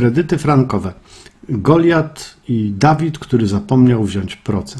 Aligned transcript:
Kredyty 0.00 0.38
frankowe. 0.38 0.92
Goliat 1.48 2.36
i 2.48 2.72
Dawid, 2.78 3.18
który 3.18 3.46
zapomniał 3.46 4.04
wziąć 4.04 4.36
proce. 4.36 4.78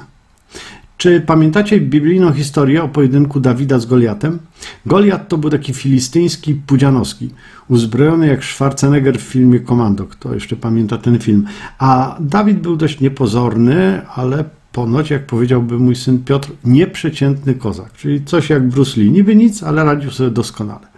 Czy 0.96 1.21
pamiętacie 1.21 1.81
biblijną 1.81 2.33
historię 2.33 2.83
o 2.83 2.89
pojedynku 2.89 3.41
Dawida 3.41 3.78
z 3.78 3.86
Goliatem? 3.86 4.38
Goliat 4.86 5.28
to 5.28 5.38
był 5.38 5.50
taki 5.50 5.75
filistyński 5.75 6.54
pudzianowski, 6.54 7.30
uzbrojony 7.68 8.27
jak 8.27 8.45
Schwarzenegger 8.45 9.18
w 9.18 9.22
filmie 9.22 9.61
Komando. 9.61 10.06
Kto 10.06 10.34
jeszcze 10.34 10.56
pamięta 10.56 10.98
ten 10.98 11.19
film? 11.19 11.46
A 11.79 12.16
Dawid 12.21 12.61
był 12.61 12.77
dość 12.77 13.00
niepozorny, 13.00 14.02
ale 14.14 14.45
ponoć, 14.73 15.11
jak 15.11 15.27
powiedziałby 15.27 15.79
mój 15.79 15.96
syn 15.96 16.25
Piotr, 16.25 16.50
nieprzeciętny 16.64 17.55
kozak, 17.55 17.93
czyli 17.93 18.25
coś 18.25 18.50
jak 18.50 18.68
Bruce 18.68 19.00
Lee. 19.00 19.11
Niby 19.11 19.37
nic, 19.37 19.62
ale 19.62 19.84
radził 19.84 20.11
sobie 20.11 20.30
doskonale. 20.30 20.89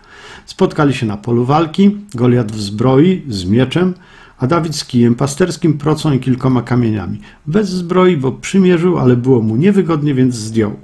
Spotkali 0.47 0.95
się 0.95 1.07
na 1.07 1.17
polu 1.17 1.45
walki, 1.45 1.97
Goliat 2.15 2.53
w 2.53 2.61
zbroi, 2.61 3.23
z 3.29 3.45
mieczem, 3.45 3.95
a 4.39 4.47
Dawid 4.47 4.77
z 4.77 4.85
kijem 4.85 5.15
pasterskim, 5.15 5.79
procą 5.79 6.13
i 6.13 6.19
kilkoma 6.19 6.63
kamieniami. 6.63 7.21
Bez 7.47 7.69
zbroi, 7.69 8.17
bo 8.17 8.33
przymierzył, 8.33 8.99
ale 8.99 9.17
było 9.17 9.43
mu 9.43 9.57
niewygodnie, 9.57 10.15
więc 10.15 10.35
zdjął. 10.35 10.77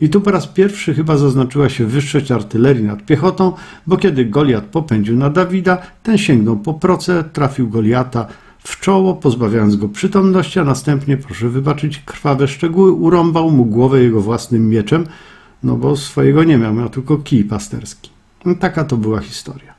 I 0.00 0.08
tu 0.08 0.20
po 0.20 0.30
raz 0.30 0.46
pierwszy 0.46 0.94
chyba 0.94 1.16
zaznaczyła 1.16 1.68
się 1.68 1.86
wyższość 1.86 2.30
artylerii 2.30 2.84
nad 2.84 3.06
piechotą, 3.06 3.52
bo 3.86 3.96
kiedy 3.96 4.24
Goliat 4.24 4.64
popędził 4.64 5.16
na 5.16 5.30
Dawida, 5.30 5.78
ten 6.02 6.18
sięgnął 6.18 6.56
po 6.56 6.74
proce, 6.74 7.24
trafił 7.32 7.68
Goliata 7.68 8.26
w 8.58 8.80
czoło, 8.80 9.14
pozbawiając 9.14 9.76
go 9.76 9.88
przytomności, 9.88 10.58
a 10.60 10.64
następnie, 10.64 11.16
proszę 11.16 11.48
wybaczyć 11.48 11.98
krwawe 11.98 12.48
szczegóły, 12.48 12.92
urąbał 12.92 13.50
mu 13.50 13.64
głowę 13.64 14.02
jego 14.02 14.20
własnym 14.20 14.68
mieczem, 14.68 15.06
no 15.62 15.76
bo 15.76 15.96
swojego 15.96 16.44
nie 16.44 16.58
miał, 16.58 16.74
miał 16.74 16.88
tylko 16.88 17.18
kij 17.18 17.44
pasterski. 17.44 18.11
No, 18.44 18.54
taka 18.54 18.84
to 18.84 18.96
była 18.96 19.20
historia. 19.20 19.74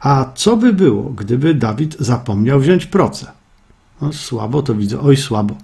A 0.00 0.32
co 0.34 0.56
by 0.56 0.72
było, 0.72 1.02
gdyby 1.02 1.54
Dawid 1.54 1.96
zapomniał 2.00 2.60
wziąć 2.60 2.86
proce? 2.86 3.32
No, 4.02 4.12
słabo 4.12 4.62
to 4.62 4.74
widzę, 4.74 5.00
oj 5.00 5.16
słabo. 5.16 5.54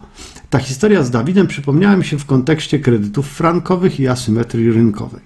Ta 0.51 0.59
historia 0.59 1.03
z 1.03 1.11
Dawidem 1.11 1.47
przypomniała 1.47 1.97
mi 1.97 2.05
się 2.05 2.19
w 2.19 2.27
kontekście 2.27 2.79
kredytów 2.79 3.29
frankowych 3.29 4.01
i 4.01 4.09
asymetrii 4.09 4.71
rynkowej. 4.71 5.21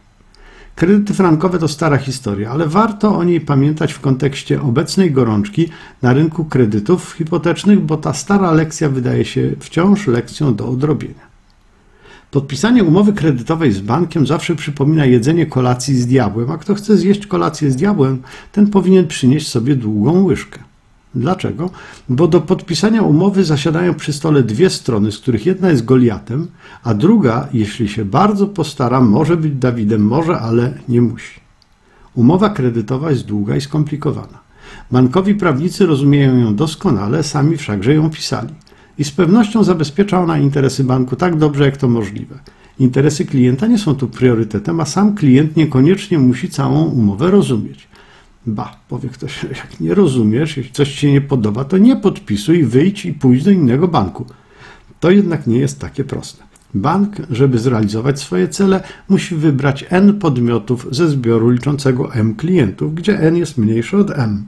Kredyty 0.74 1.14
frankowe 1.14 1.58
to 1.58 1.68
stara 1.68 1.96
historia, 1.96 2.50
ale 2.50 2.66
warto 2.66 3.16
o 3.16 3.24
niej 3.24 3.40
pamiętać 3.40 3.92
w 3.92 4.00
kontekście 4.00 4.62
obecnej 4.62 5.12
gorączki 5.12 5.68
na 6.02 6.12
rynku 6.12 6.44
kredytów 6.44 7.12
hipotecznych, 7.12 7.80
bo 7.80 7.96
ta 7.96 8.12
stara 8.12 8.50
lekcja 8.50 8.88
wydaje 8.88 9.24
się 9.24 9.50
wciąż 9.60 10.06
lekcją 10.06 10.54
do 10.54 10.68
odrobienia. 10.68 11.27
Podpisanie 12.30 12.84
umowy 12.84 13.12
kredytowej 13.12 13.72
z 13.72 13.80
bankiem 13.80 14.26
zawsze 14.26 14.56
przypomina 14.56 15.04
jedzenie 15.04 15.46
kolacji 15.46 15.94
z 15.94 16.06
diabłem, 16.06 16.50
a 16.50 16.58
kto 16.58 16.74
chce 16.74 16.96
zjeść 16.96 17.26
kolację 17.26 17.70
z 17.70 17.76
diabłem, 17.76 18.22
ten 18.52 18.66
powinien 18.66 19.06
przynieść 19.06 19.48
sobie 19.48 19.76
długą 19.76 20.24
łyżkę. 20.24 20.58
Dlaczego? 21.14 21.70
Bo 22.08 22.28
do 22.28 22.40
podpisania 22.40 23.02
umowy 23.02 23.44
zasiadają 23.44 23.94
przy 23.94 24.12
stole 24.12 24.42
dwie 24.42 24.70
strony, 24.70 25.12
z 25.12 25.18
których 25.18 25.46
jedna 25.46 25.70
jest 25.70 25.84
Goliatem, 25.84 26.48
a 26.82 26.94
druga, 26.94 27.48
jeśli 27.52 27.88
się 27.88 28.04
bardzo 28.04 28.46
postara, 28.46 29.00
może 29.00 29.36
być 29.36 29.54
Dawidem, 29.54 30.02
może, 30.06 30.38
ale 30.40 30.74
nie 30.88 31.00
musi. 31.00 31.40
Umowa 32.14 32.50
kredytowa 32.50 33.10
jest 33.10 33.24
długa 33.24 33.56
i 33.56 33.60
skomplikowana. 33.60 34.38
Bankowi 34.90 35.34
prawnicy 35.34 35.86
rozumieją 35.86 36.38
ją 36.38 36.56
doskonale, 36.56 37.22
sami 37.22 37.56
wszakże 37.56 37.94
ją 37.94 38.10
pisali 38.10 38.54
i 38.98 39.04
z 39.04 39.10
pewnością 39.10 39.64
zabezpiecza 39.64 40.20
ona 40.20 40.38
interesy 40.38 40.84
banku 40.84 41.16
tak 41.16 41.36
dobrze, 41.36 41.64
jak 41.64 41.76
to 41.76 41.88
możliwe. 41.88 42.38
Interesy 42.78 43.24
klienta 43.24 43.66
nie 43.66 43.78
są 43.78 43.94
tu 43.94 44.08
priorytetem, 44.08 44.80
a 44.80 44.84
sam 44.84 45.14
klient 45.14 45.56
niekoniecznie 45.56 46.18
musi 46.18 46.48
całą 46.48 46.84
umowę 46.84 47.30
rozumieć. 47.30 47.88
Ba, 48.46 48.76
powie 48.88 49.08
ktoś, 49.08 49.42
jak 49.58 49.80
nie 49.80 49.94
rozumiesz, 49.94 50.56
jeśli 50.56 50.72
coś 50.72 50.92
ci 50.92 50.96
się 50.96 51.12
nie 51.12 51.20
podoba, 51.20 51.64
to 51.64 51.78
nie 51.78 51.96
podpisuj, 51.96 52.64
wyjdź 52.64 53.06
i 53.06 53.12
pójdź 53.12 53.44
do 53.44 53.50
innego 53.50 53.88
banku. 53.88 54.26
To 55.00 55.10
jednak 55.10 55.46
nie 55.46 55.58
jest 55.58 55.80
takie 55.80 56.04
proste. 56.04 56.44
Bank, 56.74 57.16
żeby 57.30 57.58
zrealizować 57.58 58.20
swoje 58.20 58.48
cele, 58.48 58.80
musi 59.08 59.34
wybrać 59.34 59.84
N 59.90 60.18
podmiotów 60.18 60.86
ze 60.90 61.08
zbioru 61.08 61.50
liczącego 61.50 62.14
M 62.14 62.34
klientów, 62.34 62.94
gdzie 62.94 63.20
N 63.20 63.36
jest 63.36 63.58
mniejsze 63.58 63.98
od 63.98 64.10
M. 64.10 64.44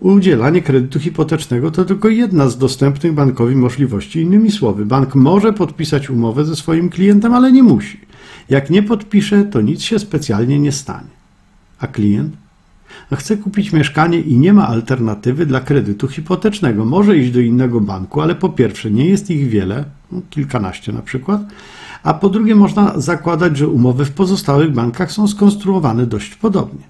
Udzielanie 0.00 0.62
kredytu 0.62 1.00
hipotecznego 1.00 1.70
to 1.70 1.84
tylko 1.84 2.08
jedna 2.08 2.48
z 2.48 2.58
dostępnych 2.58 3.12
bankowi 3.12 3.56
możliwości. 3.56 4.20
Innymi 4.20 4.50
słowy, 4.50 4.86
bank 4.86 5.14
może 5.14 5.52
podpisać 5.52 6.10
umowę 6.10 6.44
ze 6.44 6.56
swoim 6.56 6.90
klientem, 6.90 7.34
ale 7.34 7.52
nie 7.52 7.62
musi. 7.62 8.00
Jak 8.48 8.70
nie 8.70 8.82
podpisze, 8.82 9.44
to 9.44 9.60
nic 9.60 9.82
się 9.82 9.98
specjalnie 9.98 10.58
nie 10.58 10.72
stanie. 10.72 11.14
A 11.78 11.86
klient? 11.86 12.36
Chce 13.12 13.36
kupić 13.36 13.72
mieszkanie 13.72 14.20
i 14.20 14.38
nie 14.38 14.52
ma 14.52 14.68
alternatywy 14.68 15.46
dla 15.46 15.60
kredytu 15.60 16.08
hipotecznego. 16.08 16.84
Może 16.84 17.16
iść 17.16 17.30
do 17.30 17.40
innego 17.40 17.80
banku, 17.80 18.20
ale 18.20 18.34
po 18.34 18.48
pierwsze 18.48 18.90
nie 18.90 19.06
jest 19.06 19.30
ich 19.30 19.48
wiele, 19.48 19.84
no, 20.12 20.20
kilkanaście 20.30 20.92
na 20.92 21.02
przykład, 21.02 21.40
a 22.02 22.14
po 22.14 22.28
drugie 22.28 22.54
można 22.54 23.00
zakładać, 23.00 23.56
że 23.56 23.68
umowy 23.68 24.04
w 24.04 24.10
pozostałych 24.10 24.72
bankach 24.72 25.12
są 25.12 25.28
skonstruowane 25.28 26.06
dość 26.06 26.34
podobnie. 26.34 26.82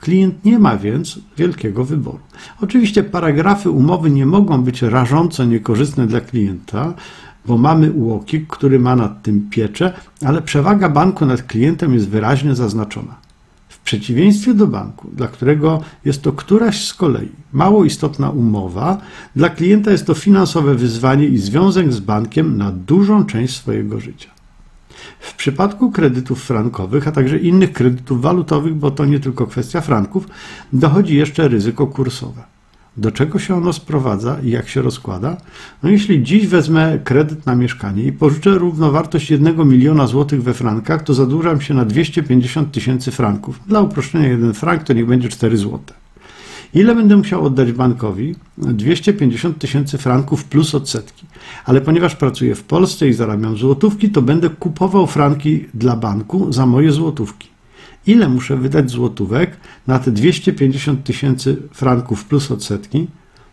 Klient 0.00 0.44
nie 0.44 0.58
ma 0.58 0.76
więc 0.76 1.18
wielkiego 1.36 1.84
wyboru. 1.84 2.20
Oczywiście 2.60 3.04
paragrafy 3.04 3.70
umowy 3.70 4.10
nie 4.10 4.26
mogą 4.26 4.62
być 4.62 4.82
rażąco 4.82 5.44
niekorzystne 5.44 6.06
dla 6.06 6.20
klienta, 6.20 6.94
bo 7.46 7.58
mamy 7.58 7.92
UOKiK, 7.92 8.46
który 8.46 8.78
ma 8.78 8.96
nad 8.96 9.22
tym 9.22 9.50
pieczę, 9.50 9.92
ale 10.24 10.42
przewaga 10.42 10.88
banku 10.88 11.26
nad 11.26 11.42
klientem 11.42 11.94
jest 11.94 12.08
wyraźnie 12.08 12.54
zaznaczona. 12.54 13.14
W 13.68 13.78
przeciwieństwie 13.78 14.54
do 14.54 14.66
banku, 14.66 15.10
dla 15.12 15.28
którego 15.28 15.80
jest 16.04 16.22
to 16.22 16.32
któraś 16.32 16.84
z 16.84 16.94
kolei 16.94 17.28
mało 17.52 17.84
istotna 17.84 18.30
umowa, 18.30 19.00
dla 19.36 19.48
klienta 19.48 19.90
jest 19.90 20.06
to 20.06 20.14
finansowe 20.14 20.74
wyzwanie 20.74 21.26
i 21.26 21.38
związek 21.38 21.92
z 21.92 22.00
bankiem 22.00 22.56
na 22.56 22.72
dużą 22.72 23.24
część 23.24 23.56
swojego 23.56 24.00
życia. 24.00 24.37
W 25.20 25.34
przypadku 25.34 25.90
kredytów 25.90 26.44
frankowych, 26.44 27.08
a 27.08 27.12
także 27.12 27.38
innych 27.38 27.72
kredytów 27.72 28.22
walutowych, 28.22 28.74
bo 28.74 28.90
to 28.90 29.04
nie 29.04 29.20
tylko 29.20 29.46
kwestia 29.46 29.80
franków, 29.80 30.28
dochodzi 30.72 31.14
jeszcze 31.14 31.48
ryzyko 31.48 31.86
kursowe. 31.86 32.42
Do 32.96 33.12
czego 33.12 33.38
się 33.38 33.56
ono 33.56 33.72
sprowadza 33.72 34.36
i 34.42 34.50
jak 34.50 34.68
się 34.68 34.82
rozkłada? 34.82 35.36
No 35.82 35.90
jeśli 35.90 36.22
dziś 36.22 36.46
wezmę 36.46 36.98
kredyt 37.04 37.46
na 37.46 37.54
mieszkanie 37.54 38.02
i 38.02 38.12
pożyczę 38.12 38.50
równowartość 38.50 39.30
1 39.30 39.68
miliona 39.68 40.06
złotych 40.06 40.42
we 40.42 40.54
frankach, 40.54 41.02
to 41.02 41.14
zadłużam 41.14 41.60
się 41.60 41.74
na 41.74 41.84
250 41.84 42.72
tysięcy 42.72 43.10
franków. 43.10 43.60
Dla 43.66 43.80
uproszczenia 43.80 44.28
1 44.28 44.54
frank 44.54 44.82
to 44.82 44.92
niech 44.92 45.06
będzie 45.06 45.28
4 45.28 45.56
złote. 45.56 45.94
Ile 46.74 46.94
będę 46.94 47.16
musiał 47.16 47.44
oddać 47.44 47.72
bankowi? 47.72 48.34
250 48.58 49.58
tysięcy 49.58 49.98
franków 49.98 50.44
plus 50.44 50.74
odsetki. 50.74 51.26
Ale 51.64 51.80
ponieważ 51.80 52.16
pracuję 52.16 52.54
w 52.54 52.62
Polsce 52.62 53.08
i 53.08 53.12
zarabiam 53.12 53.56
złotówki, 53.56 54.10
to 54.10 54.22
będę 54.22 54.50
kupował 54.50 55.06
franki 55.06 55.64
dla 55.74 55.96
banku 55.96 56.52
za 56.52 56.66
moje 56.66 56.92
złotówki. 56.92 57.48
Ile 58.06 58.28
muszę 58.28 58.56
wydać 58.56 58.90
złotówek 58.90 59.56
na 59.86 59.98
te 59.98 60.10
250 60.10 61.04
tysięcy 61.04 61.56
franków 61.72 62.24
plus 62.24 62.50
odsetki? 62.50 63.06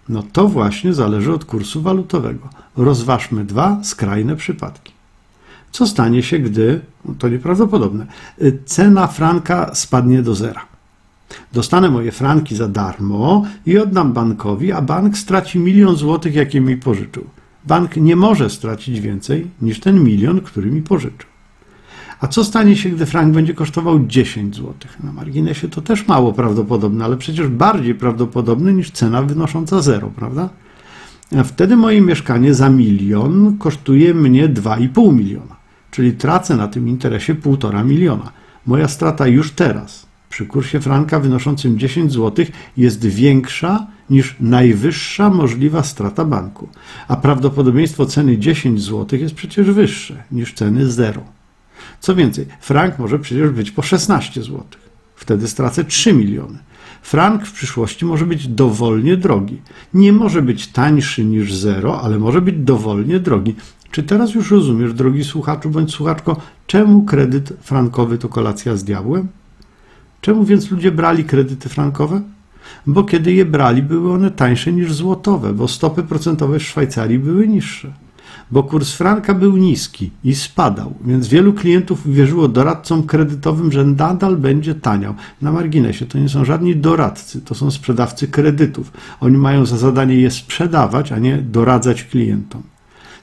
No 0.09 0.24
to 0.34 0.47
właśnie 0.47 0.94
zależy 0.94 1.34
od 1.34 1.46
kursu 1.46 1.82
walutowego. 1.82 2.50
Rozważmy 2.78 3.46
dwa 3.46 3.80
skrajne 3.84 4.36
przypadki. 4.36 4.94
Co 5.72 5.88
stanie 5.88 6.24
się, 6.24 6.40
gdy, 6.40 6.82
to 7.20 7.30
nieprawdopodobne, 7.30 8.06
cena 8.66 9.08
franka 9.08 9.76
spadnie 9.76 10.22
do 10.22 10.36
zera? 10.36 10.75
Dostanę 11.53 11.90
moje 11.90 12.12
franki 12.12 12.56
za 12.56 12.68
darmo 12.68 13.44
i 13.66 13.78
oddam 13.78 14.13
bankowi, 14.13 14.72
a 14.72 14.81
bank 14.81 15.18
straci 15.18 15.59
milion 15.59 15.96
złotych, 15.96 16.36
jakie 16.36 16.62
mi 16.62 16.78
pożyczył. 16.78 17.24
Bank 17.68 17.96
nie 17.96 18.16
może 18.16 18.50
stracić 18.50 19.00
więcej 19.02 19.47
niż 19.62 19.80
ten 19.80 20.03
milion, 20.03 20.41
który 20.41 20.72
mi 20.72 20.81
pożyczył. 20.81 21.30
A 22.19 22.28
co 22.28 22.44
stanie 22.44 22.78
się, 22.78 22.90
gdy 22.90 23.06
frank 23.06 23.34
będzie 23.34 23.53
kosztował 23.53 24.06
10 24.06 24.56
zł? 24.56 24.74
Na 25.03 25.14
marginesie 25.14 25.69
to 25.69 25.81
też 25.81 26.08
mało 26.08 26.34
prawdopodobne, 26.34 27.06
ale 27.06 27.18
przecież 27.18 27.47
bardziej 27.47 27.96
prawdopodobne 27.96 28.74
niż 28.74 28.91
cena 28.91 29.22
wynosząca 29.22 29.81
zero, 29.81 30.12
prawda? 30.16 30.50
Wtedy 31.44 31.76
moje 31.76 32.02
mieszkanie 32.02 32.53
za 32.53 32.70
milion 32.70 33.58
kosztuje 33.58 34.14
mnie 34.14 34.50
2,5 34.50 35.14
miliona, 35.14 35.55
czyli 35.91 36.14
tracę 36.14 36.55
na 36.55 36.67
tym 36.67 36.88
interesie 36.88 37.35
1,5 37.35 37.85
miliona. 37.85 38.32
Moja 38.66 38.88
strata 38.88 39.28
już 39.28 39.52
teraz 39.52 40.05
przy 40.35 40.46
kursie 40.46 40.79
franka 40.79 41.20
wynoszącym 41.20 41.79
10 41.79 42.14
zł 42.14 42.46
jest 42.78 43.05
większa 43.05 43.87
niż 44.09 44.35
najwyższa 44.40 45.29
możliwa 45.29 45.84
strata 45.84 46.26
banku, 46.26 46.70
a 47.08 47.16
prawdopodobieństwo 47.16 48.05
ceny 48.05 48.37
10 48.37 48.82
zł 48.82 49.20
jest 49.20 49.35
przecież 49.35 49.72
wyższe 49.72 50.23
niż 50.32 50.53
ceny 50.53 50.91
0. 50.91 51.22
Co 51.99 52.16
więcej, 52.16 52.46
frank 52.59 52.99
może 52.99 53.20
przecież 53.20 53.49
być 53.49 53.72
po 53.72 53.82
16 53.82 54.41
zł. 54.41 54.64
Wtedy 55.16 55.47
stracę 55.47 55.84
3 55.84 56.14
miliony. 56.14 56.58
Frank 57.02 57.46
w 57.46 57.52
przyszłości 57.52 58.05
może 58.05 58.26
być 58.26 58.47
dowolnie 58.47 59.17
drogi. 59.17 59.61
Nie 59.93 60.14
może 60.14 60.41
być 60.41 60.67
tańszy 60.67 61.26
niż 61.26 61.53
0, 61.53 62.02
ale 62.02 62.20
może 62.20 62.41
być 62.41 62.55
dowolnie 62.58 63.20
drogi. 63.20 63.55
Czy 63.91 64.03
teraz 64.03 64.34
już 64.34 64.52
rozumiesz, 64.52 64.93
drogi 64.93 65.23
słuchaczu 65.23 65.70
bądź 65.70 65.91
słuchaczko, 65.91 66.38
czemu 66.67 67.03
kredyt 67.03 67.53
frankowy 67.61 68.17
to 68.17 68.29
kolacja 68.29 68.76
z 68.76 68.84
diabłem? 68.84 69.28
Czemu 70.26 70.44
więc 70.44 70.72
ludzie 70.72 70.92
brali 70.92 71.24
kredyty 71.24 71.70
frankowe? 71.70 72.22
bo 72.88 73.04
kiedy 73.04 73.34
je 73.34 73.46
brali, 73.46 73.84
były 73.84 74.14
one 74.14 74.32
tańsze 74.32 74.72
niż 74.72 74.94
złotowe, 74.94 75.54
bo 75.54 75.68
stopy 75.68 76.04
procentowe 76.04 76.60
w 76.60 76.64
Szwajcarii 76.64 77.20
były 77.20 77.48
niższe. 77.48 77.94
Bo 78.52 78.64
kurs 78.64 78.94
franka 78.94 79.34
był 79.34 79.58
niski 79.58 80.12
i 80.24 80.36
spadał, 80.36 80.94
więc 81.06 81.28
wielu 81.28 81.54
klientów 81.54 82.08
uwierzyło 82.08 82.48
doradcom 82.48 83.04
kredytowym, 83.04 83.72
że 83.72 83.86
nadal 83.86 84.38
będzie 84.38 84.76
taniał. 84.76 85.14
Na 85.42 85.52
marginesie 85.52 86.06
to 86.06 86.20
nie 86.20 86.30
są 86.30 86.46
żadni 86.46 86.76
doradcy, 86.76 87.42
to 87.42 87.56
są 87.56 87.72
sprzedawcy 87.72 88.28
kredytów. 88.28 88.92
Oni 89.20 89.38
mają 89.38 89.66
za 89.66 89.78
zadanie 89.78 90.16
je 90.16 90.32
sprzedawać, 90.32 91.12
a 91.12 91.20
nie 91.20 91.38
doradzać 91.38 92.04
klientom. 92.04 92.62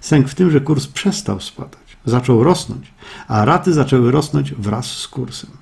Sęk 0.00 0.28
w 0.28 0.34
tym, 0.34 0.50
że 0.50 0.60
kurs 0.60 0.86
przestał 0.86 1.40
spadać, 1.40 1.96
zaczął 2.04 2.44
rosnąć, 2.44 2.92
a 3.28 3.44
raty 3.44 3.72
zaczęły 3.72 4.10
rosnąć 4.10 4.54
wraz 4.54 4.86
z 4.86 5.08
kursem. 5.08 5.61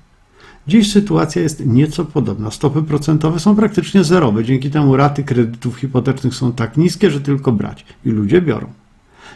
Dziś 0.67 0.91
sytuacja 0.91 1.41
jest 1.41 1.65
nieco 1.65 2.05
podobna. 2.05 2.51
Stopy 2.51 2.83
procentowe 2.83 3.39
są 3.39 3.55
praktycznie 3.55 4.03
zerowe, 4.03 4.43
dzięki 4.43 4.69
temu 4.69 4.97
raty 4.97 5.23
kredytów 5.23 5.75
hipotecznych 5.75 6.35
są 6.35 6.51
tak 6.51 6.77
niskie, 6.77 7.11
że 7.11 7.21
tylko 7.21 7.51
brać 7.51 7.85
i 8.05 8.09
ludzie 8.09 8.41
biorą. 8.41 8.67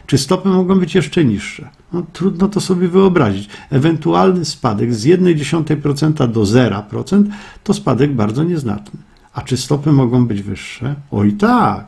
Czy 0.07 0.18
stopy 0.18 0.50
mogą 0.50 0.80
być 0.80 0.95
jeszcze 0.95 1.25
niższe? 1.25 1.69
No, 1.94 2.06
trudno 2.13 2.48
to 2.48 2.62
sobie 2.62 2.88
wyobrazić. 2.88 3.50
Ewentualny 3.69 4.45
spadek 4.45 4.94
z 4.94 5.06
0,1% 5.06 6.31
do 6.31 6.42
0% 6.42 7.24
to 7.63 7.74
spadek 7.74 8.13
bardzo 8.13 8.44
nieznaczny. 8.44 9.00
A 9.33 9.42
czy 9.42 9.57
stopy 9.57 9.92
mogą 9.92 10.25
być 10.25 10.42
wyższe? 10.42 10.95
Oj 11.12 11.33
tak. 11.33 11.86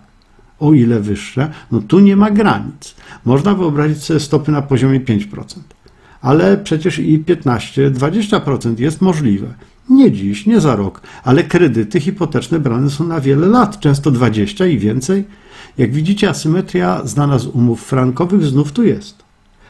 O 0.60 0.74
ile 0.74 1.00
wyższe? 1.00 1.52
No 1.72 1.82
tu 1.82 2.00
nie 2.00 2.16
ma 2.16 2.32
granic. 2.32 2.96
Można 3.26 3.54
wyobrazić 3.54 4.04
sobie 4.04 4.20
stopy 4.20 4.52
na 4.52 4.62
poziomie 4.62 5.00
5%. 5.00 5.60
Ale 6.22 6.58
przecież 6.58 7.00
i 7.00 7.20
15-20% 7.20 8.80
jest 8.80 9.02
możliwe. 9.02 9.54
Nie 9.90 10.12
dziś, 10.12 10.46
nie 10.46 10.62
za 10.62 10.76
rok, 10.76 11.02
ale 11.24 11.44
kredyty 11.44 12.00
hipoteczne 12.00 12.60
brane 12.60 12.90
są 12.90 13.08
na 13.08 13.22
wiele 13.22 13.48
lat, 13.48 13.80
często 13.80 14.12
20 14.12 14.66
i 14.66 14.78
więcej. 14.78 15.26
Jak 15.78 15.92
widzicie, 15.92 16.30
asymetria 16.30 17.02
znana 17.06 17.40
z 17.40 17.46
umów 17.46 17.84
frankowych 17.84 18.46
znów 18.46 18.72
tu 18.72 18.84
jest. 18.84 19.24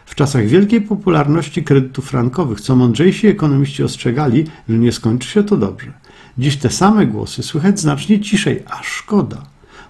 W 0.06 0.16
czasach 0.16 0.46
wielkiej 0.46 0.82
popularności 0.82 1.64
kredytów 1.64 2.06
frankowych, 2.06 2.62
co 2.62 2.76
mądrzejsi 2.76 3.28
ekonomiści 3.28 3.84
ostrzegali, 3.84 4.46
że 4.70 4.78
nie 4.78 4.92
skończy 4.92 5.30
się 5.30 5.44
to 5.44 5.58
dobrze. 5.58 5.94
Dziś 6.38 6.58
te 6.58 6.70
same 6.70 7.06
głosy 7.06 7.44
słychać 7.44 7.80
znacznie 7.80 8.20
ciszej, 8.20 8.64
a 8.70 8.84
szkoda, 8.84 9.44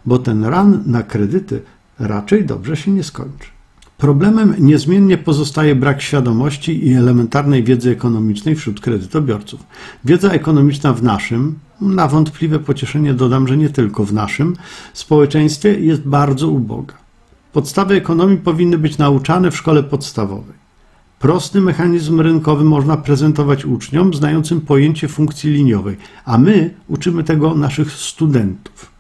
bo 0.06 0.20
ten 0.20 0.46
ran 0.46 0.84
na 0.86 1.04
kredyty 1.04 1.62
raczej 2.00 2.46
dobrze 2.46 2.78
się 2.78 2.92
nie 2.92 3.04
skończy. 3.04 3.57
Problemem 3.98 4.56
niezmiennie 4.60 5.18
pozostaje 5.18 5.76
brak 5.76 6.02
świadomości 6.02 6.88
i 6.88 6.94
elementarnej 6.94 7.64
wiedzy 7.64 7.92
ekonomicznej 7.92 8.56
wśród 8.56 8.80
kredytobiorców. 8.80 9.60
Wiedza 10.06 10.32
ekonomiczna 10.32 10.94
w 10.94 11.04
naszym, 11.04 11.60
na 11.82 12.08
wątpliwe 12.08 12.60
pocieszenie 12.60 13.14
dodam, 13.14 13.48
że 13.48 13.58
nie 13.58 13.70
tylko 13.70 14.06
w 14.06 14.14
naszym, 14.14 14.56
społeczeństwie 14.94 15.80
jest 15.80 16.02
bardzo 16.02 16.48
uboga. 16.48 16.94
Podstawy 17.54 17.96
ekonomii 17.96 18.38
powinny 18.38 18.78
być 18.78 18.98
nauczane 18.98 19.52
w 19.52 19.58
szkole 19.58 19.84
podstawowej. 19.84 20.58
Prosty 21.20 21.62
mechanizm 21.62 22.22
rynkowy 22.22 22.64
można 22.64 22.98
prezentować 22.98 23.66
uczniom 23.66 24.14
znającym 24.14 24.62
pojęcie 24.62 25.08
funkcji 25.08 25.52
liniowej, 25.52 25.98
a 26.26 26.38
my 26.38 26.74
uczymy 26.88 27.24
tego 27.24 27.56
naszych 27.56 27.92
studentów. 27.92 28.97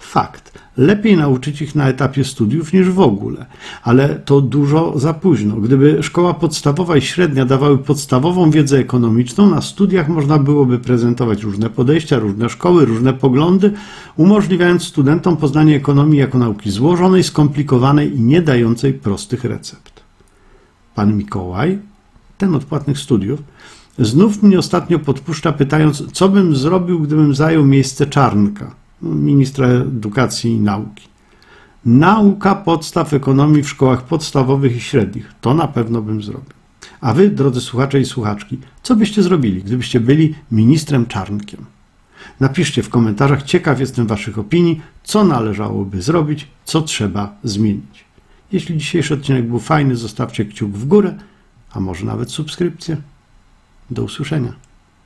Fakt. 0.00 0.58
Lepiej 0.76 1.16
nauczyć 1.16 1.62
ich 1.62 1.74
na 1.74 1.88
etapie 1.88 2.24
studiów 2.24 2.72
niż 2.72 2.90
w 2.90 3.00
ogóle, 3.00 3.46
ale 3.82 4.08
to 4.08 4.40
dużo 4.40 4.98
za 4.98 5.14
późno. 5.14 5.56
Gdyby 5.56 6.02
szkoła 6.02 6.34
podstawowa 6.34 6.96
i 6.96 7.02
średnia 7.02 7.44
dawały 7.44 7.78
podstawową 7.78 8.50
wiedzę 8.50 8.78
ekonomiczną, 8.78 9.50
na 9.50 9.62
studiach 9.62 10.08
można 10.08 10.38
byłoby 10.38 10.78
prezentować 10.78 11.42
różne 11.42 11.70
podejścia, 11.70 12.18
różne 12.18 12.48
szkoły, 12.48 12.84
różne 12.84 13.12
poglądy, 13.12 13.72
umożliwiając 14.16 14.82
studentom 14.82 15.36
poznanie 15.36 15.76
ekonomii 15.76 16.18
jako 16.18 16.38
nauki 16.38 16.70
złożonej, 16.70 17.22
skomplikowanej 17.22 18.16
i 18.16 18.20
nie 18.20 18.42
dającej 18.42 18.94
prostych 18.94 19.44
recept. 19.44 20.00
Pan 20.94 21.16
Mikołaj, 21.16 21.78
ten 22.38 22.54
od 22.54 22.64
płatnych 22.64 22.98
studiów, 22.98 23.42
znów 23.98 24.42
mnie 24.42 24.58
ostatnio 24.58 24.98
podpuszcza, 24.98 25.52
pytając, 25.52 26.12
co 26.12 26.28
bym 26.28 26.56
zrobił, 26.56 27.00
gdybym 27.00 27.34
zajął 27.34 27.66
miejsce 27.66 28.06
Czarnka 28.06 28.79
ministra 29.02 29.66
edukacji 29.66 30.52
i 30.52 30.60
nauki. 30.60 31.08
Nauka 31.84 32.54
podstaw 32.54 33.12
ekonomii 33.12 33.62
w 33.62 33.68
szkołach 33.68 34.02
podstawowych 34.02 34.76
i 34.76 34.80
średnich. 34.80 35.34
To 35.40 35.54
na 35.54 35.68
pewno 35.68 36.02
bym 36.02 36.22
zrobił. 36.22 36.50
A 37.00 37.14
wy, 37.14 37.30
drodzy 37.30 37.60
słuchacze 37.60 38.00
i 38.00 38.04
słuchaczki, 38.04 38.58
co 38.82 38.96
byście 38.96 39.22
zrobili, 39.22 39.62
gdybyście 39.62 40.00
byli 40.00 40.34
ministrem 40.52 41.06
Czarnkiem? 41.06 41.64
Napiszcie 42.40 42.82
w 42.82 42.88
komentarzach, 42.88 43.42
ciekaw 43.42 43.80
jestem 43.80 44.06
Waszych 44.06 44.38
opinii, 44.38 44.80
co 45.04 45.24
należałoby 45.24 46.02
zrobić, 46.02 46.48
co 46.64 46.82
trzeba 46.82 47.34
zmienić. 47.44 48.04
Jeśli 48.52 48.78
dzisiejszy 48.78 49.14
odcinek 49.14 49.46
był 49.46 49.58
fajny, 49.58 49.96
zostawcie 49.96 50.44
kciuk 50.44 50.70
w 50.70 50.86
górę, 50.86 51.14
a 51.72 51.80
może 51.80 52.06
nawet 52.06 52.30
subskrypcję. 52.30 52.96
Do 53.90 54.02
usłyszenia. 54.02 54.69